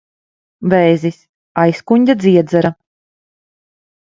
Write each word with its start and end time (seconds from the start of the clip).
Vēzis. 0.73 1.19
Aizkuņģa 1.65 2.17
dziedzera. 2.25 2.75